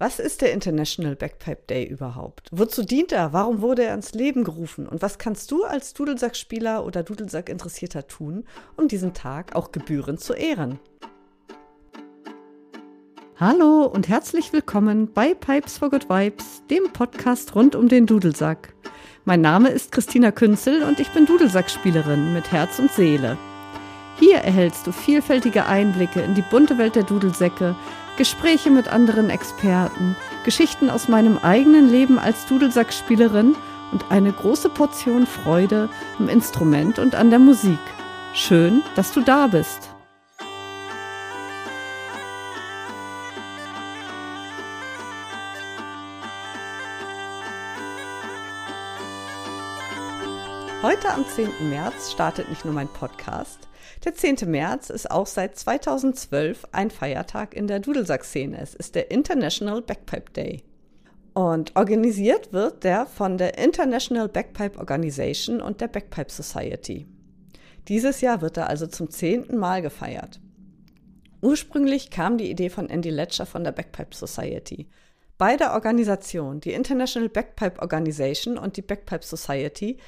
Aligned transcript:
Was 0.00 0.20
ist 0.20 0.42
der 0.42 0.52
International 0.52 1.16
Backpipe 1.16 1.62
Day 1.68 1.84
überhaupt? 1.84 2.50
Wozu 2.52 2.84
dient 2.84 3.10
er? 3.10 3.32
Warum 3.32 3.60
wurde 3.60 3.82
er 3.82 3.94
ins 3.94 4.14
Leben 4.14 4.44
gerufen? 4.44 4.86
Und 4.86 5.02
was 5.02 5.18
kannst 5.18 5.50
du 5.50 5.64
als 5.64 5.92
Dudelsackspieler 5.92 6.84
oder 6.86 7.02
Dudelsack-Interessierter 7.02 8.06
tun, 8.06 8.44
um 8.76 8.86
diesen 8.86 9.12
Tag 9.12 9.56
auch 9.56 9.72
gebührend 9.72 10.20
zu 10.20 10.34
ehren? 10.34 10.78
Hallo 13.40 13.86
und 13.86 14.08
herzlich 14.08 14.52
willkommen 14.52 15.12
bei 15.12 15.34
Pipes 15.34 15.78
for 15.78 15.90
Good 15.90 16.08
Vibes, 16.08 16.62
dem 16.70 16.92
Podcast 16.92 17.56
rund 17.56 17.74
um 17.74 17.88
den 17.88 18.06
Dudelsack. 18.06 18.74
Mein 19.24 19.40
Name 19.40 19.70
ist 19.70 19.90
Christina 19.90 20.30
Künzel 20.30 20.84
und 20.84 21.00
ich 21.00 21.08
bin 21.08 21.26
Dudelsackspielerin 21.26 22.34
mit 22.34 22.52
Herz 22.52 22.78
und 22.78 22.92
Seele. 22.92 23.36
Hier 24.20 24.38
erhältst 24.38 24.86
du 24.86 24.92
vielfältige 24.92 25.66
Einblicke 25.66 26.20
in 26.20 26.36
die 26.36 26.42
bunte 26.42 26.78
Welt 26.78 26.94
der 26.94 27.02
Dudelsäcke, 27.02 27.74
Gespräche 28.18 28.68
mit 28.70 28.88
anderen 28.88 29.30
Experten, 29.30 30.16
Geschichten 30.44 30.90
aus 30.90 31.06
meinem 31.06 31.38
eigenen 31.38 31.88
Leben 31.88 32.18
als 32.18 32.46
Dudelsackspielerin 32.46 33.54
und 33.92 34.10
eine 34.10 34.32
große 34.32 34.70
Portion 34.70 35.24
Freude 35.24 35.88
am 36.18 36.28
Instrument 36.28 36.98
und 36.98 37.14
an 37.14 37.30
der 37.30 37.38
Musik. 37.38 37.78
Schön, 38.34 38.82
dass 38.96 39.12
du 39.12 39.20
da 39.20 39.46
bist. 39.46 39.90
Heute 50.82 51.12
am 51.14 51.24
10. 51.24 51.70
März 51.70 52.10
startet 52.10 52.48
nicht 52.48 52.64
nur 52.64 52.74
mein 52.74 52.88
Podcast, 52.88 53.67
der 54.04 54.14
10. 54.14 54.50
März 54.50 54.90
ist 54.90 55.10
auch 55.10 55.26
seit 55.26 55.56
2012 55.56 56.66
ein 56.72 56.90
Feiertag 56.90 57.54
in 57.54 57.66
der 57.66 57.80
Dudelsack-Szene. 57.80 58.60
Es 58.60 58.74
ist 58.74 58.94
der 58.94 59.10
International 59.10 59.82
Backpipe 59.82 60.32
Day. 60.32 60.62
Und 61.34 61.76
organisiert 61.76 62.52
wird 62.52 62.84
der 62.84 63.06
von 63.06 63.38
der 63.38 63.58
International 63.58 64.28
Backpipe 64.28 64.78
Organization 64.78 65.60
und 65.60 65.80
der 65.80 65.88
Backpipe 65.88 66.32
Society. 66.32 67.06
Dieses 67.86 68.20
Jahr 68.20 68.42
wird 68.42 68.56
er 68.56 68.68
also 68.68 68.86
zum 68.86 69.10
zehnten 69.10 69.56
Mal 69.56 69.80
gefeiert. 69.80 70.40
Ursprünglich 71.40 72.10
kam 72.10 72.36
die 72.36 72.50
Idee 72.50 72.70
von 72.70 72.90
Andy 72.90 73.10
Letcher 73.10 73.46
von 73.46 73.62
der 73.62 73.72
Backpipe 73.72 74.14
Society. 74.14 74.88
Beide 75.38 75.70
Organisationen, 75.70 76.60
die 76.60 76.72
International 76.72 77.28
Backpipe 77.28 77.80
Organization 77.80 78.58
und 78.58 78.76
die 78.76 78.82
Backpipe 78.82 79.24
Society, 79.24 79.98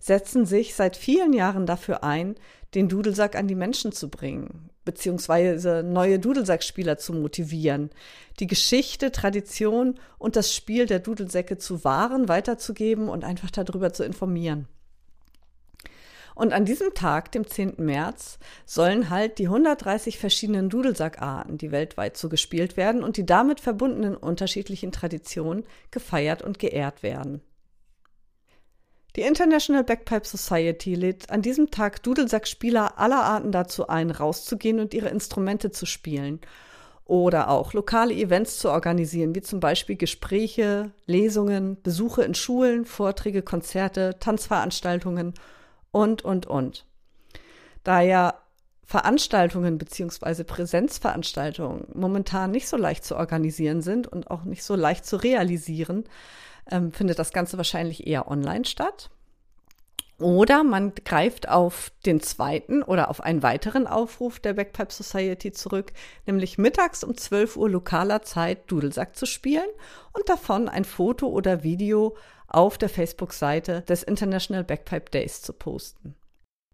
setzen 0.00 0.46
sich 0.46 0.74
seit 0.74 0.96
vielen 0.96 1.32
Jahren 1.32 1.66
dafür 1.66 2.02
ein, 2.02 2.34
den 2.74 2.88
Dudelsack 2.88 3.36
an 3.36 3.46
die 3.46 3.54
Menschen 3.54 3.92
zu 3.92 4.08
bringen, 4.08 4.70
beziehungsweise 4.84 5.82
neue 5.84 6.18
Dudelsackspieler 6.18 6.98
zu 6.98 7.12
motivieren, 7.12 7.90
die 8.40 8.46
Geschichte, 8.46 9.12
Tradition 9.12 10.00
und 10.18 10.36
das 10.36 10.54
Spiel 10.54 10.86
der 10.86 11.00
Dudelsäcke 11.00 11.58
zu 11.58 11.84
wahren, 11.84 12.28
weiterzugeben 12.28 13.08
und 13.08 13.24
einfach 13.24 13.50
darüber 13.50 13.92
zu 13.92 14.04
informieren. 14.04 14.66
Und 16.34 16.54
an 16.54 16.64
diesem 16.64 16.94
Tag, 16.94 17.32
dem 17.32 17.46
10. 17.46 17.74
März, 17.78 18.38
sollen 18.64 19.10
halt 19.10 19.38
die 19.38 19.46
130 19.46 20.18
verschiedenen 20.18 20.70
Dudelsackarten, 20.70 21.58
die 21.58 21.70
weltweit 21.70 22.16
so 22.16 22.30
gespielt 22.30 22.78
werden 22.78 23.02
und 23.02 23.18
die 23.18 23.26
damit 23.26 23.60
verbundenen 23.60 24.16
unterschiedlichen 24.16 24.90
Traditionen 24.90 25.64
gefeiert 25.90 26.40
und 26.40 26.58
geehrt 26.58 27.02
werden. 27.02 27.42
Die 29.16 29.22
International 29.22 29.82
Backpipe 29.82 30.26
Society 30.26 30.94
lädt 30.94 31.30
an 31.30 31.42
diesem 31.42 31.70
Tag 31.70 32.02
Dudelsackspieler 32.02 32.98
aller 32.98 33.22
Arten 33.22 33.50
dazu 33.50 33.88
ein, 33.88 34.10
rauszugehen 34.10 34.78
und 34.78 34.94
ihre 34.94 35.08
Instrumente 35.08 35.70
zu 35.72 35.84
spielen 35.84 36.40
oder 37.04 37.48
auch 37.48 37.72
lokale 37.72 38.14
Events 38.14 38.58
zu 38.60 38.70
organisieren, 38.70 39.34
wie 39.34 39.42
zum 39.42 39.58
Beispiel 39.58 39.96
Gespräche, 39.96 40.92
Lesungen, 41.06 41.82
Besuche 41.82 42.22
in 42.22 42.36
Schulen, 42.36 42.84
Vorträge, 42.84 43.42
Konzerte, 43.42 44.16
Tanzveranstaltungen 44.20 45.34
und, 45.90 46.22
und, 46.22 46.46
und. 46.46 46.86
Da 47.82 48.00
ja 48.00 48.34
Veranstaltungen 48.84 49.76
beziehungsweise 49.76 50.44
Präsenzveranstaltungen 50.44 51.88
momentan 51.94 52.52
nicht 52.52 52.68
so 52.68 52.76
leicht 52.76 53.04
zu 53.04 53.16
organisieren 53.16 53.82
sind 53.82 54.06
und 54.06 54.30
auch 54.30 54.44
nicht 54.44 54.62
so 54.62 54.76
leicht 54.76 55.04
zu 55.04 55.16
realisieren, 55.16 56.04
ähm, 56.70 56.92
findet 56.92 57.18
das 57.18 57.32
Ganze 57.32 57.56
wahrscheinlich 57.56 58.06
eher 58.06 58.30
online 58.30 58.64
statt. 58.64 59.10
Oder 60.20 60.64
man 60.64 60.92
greift 60.94 61.48
auf 61.48 61.92
den 62.04 62.20
zweiten 62.20 62.82
oder 62.82 63.08
auf 63.08 63.22
einen 63.22 63.42
weiteren 63.42 63.86
Aufruf 63.86 64.38
der 64.38 64.52
Backpipe 64.52 64.92
Society 64.92 65.50
zurück, 65.50 65.92
nämlich 66.26 66.58
mittags 66.58 67.02
um 67.02 67.16
12 67.16 67.56
Uhr 67.56 67.70
lokaler 67.70 68.20
Zeit 68.20 68.70
Dudelsack 68.70 69.16
zu 69.16 69.24
spielen 69.24 69.68
und 70.12 70.28
davon 70.28 70.68
ein 70.68 70.84
Foto 70.84 71.28
oder 71.28 71.62
Video 71.62 72.18
auf 72.48 72.76
der 72.76 72.90
Facebook-Seite 72.90 73.80
des 73.82 74.02
International 74.02 74.62
Backpipe 74.62 75.10
Days 75.10 75.40
zu 75.40 75.54
posten. 75.54 76.14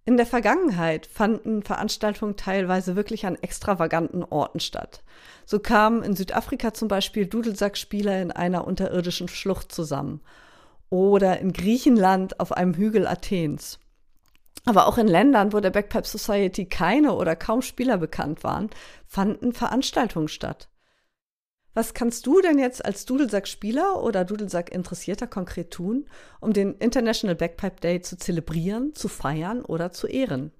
In 0.06 0.16
der 0.16 0.24
Vergangenheit 0.24 1.08
fanden 1.08 1.64
Veranstaltungen 1.64 2.36
teilweise 2.36 2.94
wirklich 2.94 3.26
an 3.26 3.34
extravaganten 3.34 4.22
Orten 4.22 4.60
statt. 4.60 5.02
So 5.44 5.58
kamen 5.58 6.04
in 6.04 6.14
Südafrika 6.14 6.72
zum 6.72 6.86
Beispiel 6.86 7.26
Dudelsackspieler 7.26 8.22
in 8.22 8.30
einer 8.30 8.68
unterirdischen 8.68 9.26
Schlucht 9.26 9.72
zusammen 9.72 10.20
oder 10.90 11.40
in 11.40 11.52
Griechenland 11.52 12.38
auf 12.38 12.52
einem 12.52 12.74
Hügel 12.74 13.08
Athens. 13.08 13.80
Aber 14.64 14.86
auch 14.86 14.96
in 14.96 15.08
Ländern, 15.08 15.52
wo 15.52 15.58
der 15.58 15.70
Backpipe 15.70 16.06
Society 16.06 16.66
keine 16.66 17.12
oder 17.14 17.34
kaum 17.34 17.60
Spieler 17.60 17.98
bekannt 17.98 18.44
waren, 18.44 18.70
fanden 19.08 19.52
Veranstaltungen 19.52 20.28
statt. 20.28 20.68
Was 21.76 21.92
kannst 21.92 22.26
du 22.26 22.40
denn 22.40 22.58
jetzt 22.58 22.82
als 22.82 23.04
Dudelsack-Spieler 23.04 24.02
oder 24.02 24.24
Dudelsack-Interessierter 24.24 25.26
konkret 25.26 25.70
tun, 25.70 26.06
um 26.40 26.54
den 26.54 26.74
International 26.76 27.36
Backpipe 27.36 27.82
Day 27.82 28.00
zu 28.00 28.16
zelebrieren, 28.16 28.94
zu 28.94 29.08
feiern 29.08 29.62
oder 29.62 29.92
zu 29.92 30.06
ehren? 30.06 30.52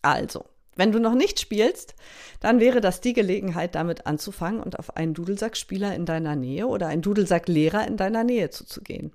Also, 0.00 0.44
wenn 0.76 0.92
du 0.92 1.00
noch 1.00 1.16
nicht 1.16 1.40
spielst, 1.40 1.96
dann 2.38 2.60
wäre 2.60 2.80
das 2.80 3.00
die 3.00 3.14
Gelegenheit, 3.14 3.74
damit 3.74 4.06
anzufangen 4.06 4.62
und 4.62 4.78
auf 4.78 4.96
einen 4.96 5.12
Dudelsack-Spieler 5.12 5.92
in 5.96 6.06
deiner 6.06 6.36
Nähe 6.36 6.68
oder 6.68 6.86
einen 6.86 7.02
Dudelsack-Lehrer 7.02 7.88
in 7.88 7.96
deiner 7.96 8.22
Nähe 8.22 8.50
zuzugehen. 8.50 9.12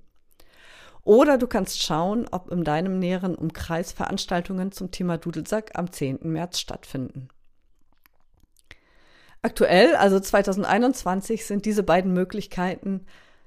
Oder 1.05 1.37
du 1.37 1.47
kannst 1.47 1.81
schauen, 1.81 2.27
ob 2.31 2.51
in 2.51 2.65
deinem 2.65 2.99
näheren 2.99 3.33
Umkreis 3.33 3.93
Veranstaltungen 3.93 4.73
zum 4.73 4.91
Thema 4.91 5.17
Dudelsack 5.17 5.71
am 5.75 5.89
10. 5.89 6.19
März 6.23 6.59
stattfinden. 6.59 7.29
Aktuell, 9.45 9.95
also 9.95 10.19
2021, 10.19 11.45
sind 11.45 11.65
diese 11.65 11.83
beiden 11.83 12.13
Möglichkeiten 12.13 13.05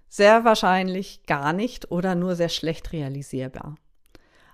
sehr 0.09 0.45
wahrscheinlich 0.45 1.27
gar 1.27 1.53
nicht 1.53 1.91
oder 1.91 2.15
nur 2.15 2.37
sehr 2.37 2.51
schlecht 2.51 2.93
realisierbar. 2.93 3.75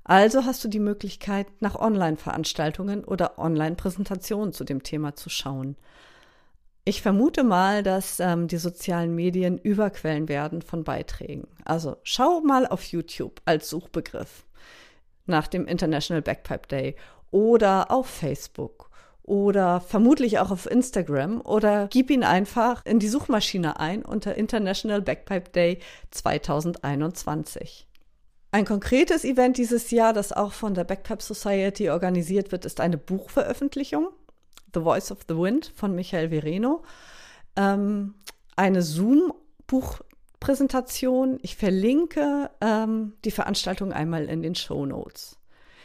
Also 0.05 0.47
hast 0.47 0.65
du 0.65 0.69
die 0.69 0.81
Möglichkeit, 0.81 1.47
nach 1.60 1.75
Online-Veranstaltungen 1.75 3.05
oder 3.05 3.38
Online-Präsentationen 3.38 4.55
zu 4.55 4.65
dem 4.65 4.84
Thema 4.84 5.16
zu 5.16 5.28
schauen. 5.28 5.77
Ich 6.87 7.03
vermute 7.03 7.44
mal, 7.44 7.82
dass 7.82 8.21
ähm, 8.21 8.49
die 8.49 8.56
sozialen 8.56 9.15
Medien 9.15 9.59
Überquellen 9.59 10.31
werden 10.31 10.62
von 10.62 10.82
Beiträgen. 10.82 11.47
Also 11.66 11.99
schau 12.05 12.41
mal 12.41 12.66
auf 12.66 12.84
YouTube 12.84 13.43
als 13.44 13.69
Suchbegriff 13.69 14.47
nach 15.26 15.47
dem 15.47 15.66
International 15.66 16.22
Backpipe 16.22 16.69
Day 16.69 16.97
oder 17.31 17.91
auf 17.91 18.06
Facebook 18.06 18.88
oder 19.24 19.80
vermutlich 19.80 20.38
auch 20.38 20.50
auf 20.50 20.70
Instagram 20.70 21.40
oder 21.40 21.88
gib 21.88 22.10
ihn 22.10 22.24
einfach 22.24 22.84
in 22.84 22.98
die 22.98 23.08
Suchmaschine 23.08 23.80
ein 23.80 24.04
unter 24.04 24.34
International 24.36 25.00
Backpipe 25.00 25.50
Day 25.50 25.78
2021. 26.10 27.86
Ein 28.52 28.66
konkretes 28.66 29.24
Event 29.24 29.58
dieses 29.58 29.90
Jahr, 29.90 30.12
das 30.12 30.32
auch 30.32 30.52
von 30.52 30.74
der 30.74 30.84
Backpipe 30.84 31.22
Society 31.22 31.90
organisiert 31.90 32.52
wird, 32.52 32.64
ist 32.64 32.80
eine 32.80 32.98
Buchveröffentlichung, 32.98 34.08
The 34.72 34.80
Voice 34.80 35.10
of 35.10 35.18
the 35.28 35.36
Wind 35.36 35.72
von 35.74 35.92
Michael 35.94 36.28
Vereno. 36.28 36.84
Ähm, 37.56 38.14
eine 38.56 38.82
Zoom-Buchpräsentation. 38.82 41.38
Ich 41.43 41.56
verlinke 41.56 42.50
ähm, 42.60 43.14
die 43.25 43.31
Veranstaltung 43.31 43.93
einmal 43.93 44.26
in 44.26 44.43
den 44.43 44.54
Show 44.54 44.87
Notes. 44.87 45.38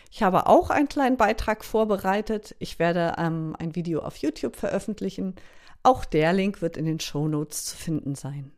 Ich 0.10 0.24
habe 0.24 0.48
auch 0.48 0.70
einen 0.70 0.90
kleinen 0.90 1.18
Beitrag 1.18 1.64
vorbereitet. 1.64 2.56
Ich 2.60 2.80
werde 2.80 3.16
ähm, 3.18 3.56
ein 3.60 3.76
Video 3.76 4.02
auf 4.02 4.18
YouTube 4.18 4.56
veröffentlichen. 4.56 5.36
Auch 5.84 6.04
der 6.04 6.34
Link 6.34 6.62
wird 6.62 6.78
in 6.78 6.86
den 6.86 7.00
Show 7.00 7.28
Notes 7.28 7.66
zu 7.66 7.78
finden 7.78 8.16
sein. 8.16 8.52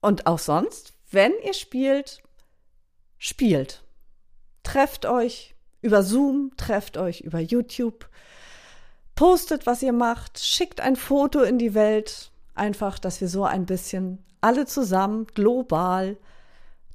Und 0.00 0.26
auch 0.26 0.38
sonst, 0.38 0.92
wenn 1.10 1.32
ihr 1.44 1.54
spielt, 1.54 2.22
spielt. 3.18 3.82
Trefft 4.62 5.06
euch 5.06 5.54
über 5.80 6.02
Zoom, 6.02 6.52
trefft 6.56 6.96
euch 6.96 7.20
über 7.20 7.40
YouTube, 7.40 8.08
postet, 9.14 9.66
was 9.66 9.82
ihr 9.82 9.92
macht, 9.92 10.38
schickt 10.38 10.80
ein 10.80 10.96
Foto 10.96 11.42
in 11.42 11.58
die 11.58 11.74
Welt. 11.74 12.30
Einfach, 12.54 12.98
dass 12.98 13.20
wir 13.20 13.28
so 13.28 13.44
ein 13.44 13.66
bisschen 13.66 14.24
alle 14.40 14.66
zusammen 14.66 15.26
global 15.28 16.18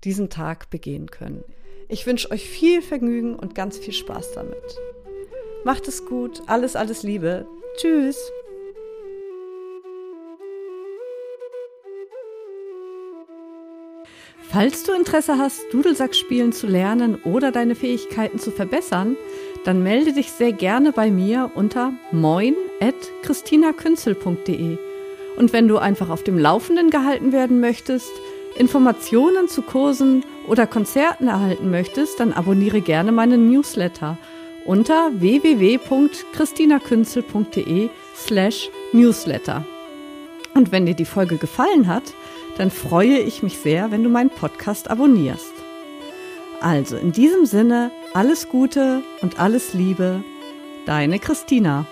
diesen 0.03 0.29
Tag 0.29 0.69
begehen 0.69 1.09
können. 1.09 1.43
Ich 1.91 2.05
wünsche 2.05 2.29
euch 2.29 2.47
viel 2.47 2.83
Vergnügen 2.83 3.35
und 3.35 3.55
ganz 3.55 3.79
viel 3.79 3.93
Spaß 3.93 4.33
damit. 4.33 4.77
Macht 5.63 5.87
es 5.87 6.05
gut, 6.05 6.43
alles, 6.45 6.75
alles 6.75 7.01
Liebe. 7.01 7.47
Tschüss. 7.77 8.31
Falls 14.51 14.83
du 14.83 14.93
Interesse 14.93 15.39
hast, 15.39 15.61
Dudelsack 15.71 16.13
spielen 16.15 16.51
zu 16.51 16.67
lernen 16.67 17.15
oder 17.23 17.51
deine 17.51 17.73
Fähigkeiten 17.73 18.37
zu 18.37 18.51
verbessern, 18.51 19.17
dann 19.65 19.81
melde 19.81 20.13
dich 20.13 20.31
sehr 20.31 20.53
gerne 20.53 20.91
bei 20.91 21.09
mir 21.09 21.49
unter 21.55 21.93
moin.christinakünzel.de. 22.11 24.77
Und 25.37 25.53
wenn 25.53 25.67
du 25.67 25.79
einfach 25.79 26.09
auf 26.09 26.23
dem 26.23 26.37
Laufenden 26.37 26.91
gehalten 26.91 27.31
werden 27.31 27.59
möchtest, 27.59 28.11
Informationen 28.57 29.47
zu 29.47 29.63
Kursen 29.63 30.23
oder 30.49 30.67
Konzerten 30.67 31.27
erhalten 31.27 31.69
möchtest, 31.69 32.19
dann 32.19 32.33
abonniere 32.33 32.81
gerne 32.81 33.11
meinen 33.11 33.47
Newsletter 33.49 34.17
unter 34.65 35.11
www.christinakünzel.de 35.13 37.89
slash 38.15 38.71
newsletter. 38.91 39.65
Und 40.53 40.71
wenn 40.71 40.85
dir 40.85 40.93
die 40.95 41.05
Folge 41.05 41.37
gefallen 41.37 41.87
hat, 41.87 42.13
dann 42.57 42.69
freue 42.71 43.19
ich 43.19 43.43
mich 43.43 43.59
sehr, 43.59 43.91
wenn 43.91 44.03
du 44.03 44.09
meinen 44.09 44.29
Podcast 44.29 44.89
abonnierst. 44.89 45.53
Also 46.61 46.97
in 46.97 47.13
diesem 47.13 47.45
Sinne, 47.45 47.91
alles 48.13 48.49
Gute 48.49 49.01
und 49.21 49.39
alles 49.39 49.73
Liebe, 49.73 50.21
deine 50.85 51.19
Christina. 51.19 51.85